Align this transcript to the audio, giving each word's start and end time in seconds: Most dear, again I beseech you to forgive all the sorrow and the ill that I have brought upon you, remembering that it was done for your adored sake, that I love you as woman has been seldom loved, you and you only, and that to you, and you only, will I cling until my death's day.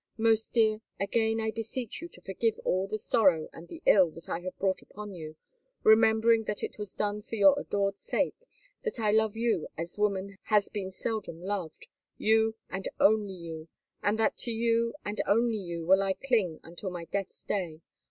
Most 0.17 0.53
dear, 0.55 0.81
again 0.99 1.39
I 1.39 1.51
beseech 1.51 2.01
you 2.01 2.07
to 2.07 2.21
forgive 2.21 2.57
all 2.65 2.87
the 2.87 2.97
sorrow 2.97 3.47
and 3.53 3.67
the 3.67 3.83
ill 3.85 4.09
that 4.15 4.27
I 4.27 4.39
have 4.39 4.57
brought 4.57 4.81
upon 4.81 5.13
you, 5.13 5.35
remembering 5.83 6.45
that 6.45 6.63
it 6.63 6.79
was 6.79 6.95
done 6.95 7.21
for 7.21 7.35
your 7.35 7.53
adored 7.59 7.99
sake, 7.99 8.33
that 8.83 8.99
I 8.99 9.11
love 9.11 9.35
you 9.37 9.67
as 9.77 9.99
woman 9.99 10.39
has 10.45 10.69
been 10.69 10.89
seldom 10.89 11.39
loved, 11.39 11.85
you 12.17 12.55
and 12.67 12.85
you 12.87 12.91
only, 12.99 13.67
and 14.01 14.17
that 14.17 14.37
to 14.39 14.51
you, 14.51 14.95
and 15.05 15.19
you 15.19 15.23
only, 15.31 15.83
will 15.83 16.01
I 16.01 16.13
cling 16.13 16.59
until 16.63 16.89
my 16.89 17.05
death's 17.05 17.45
day. 17.45 17.81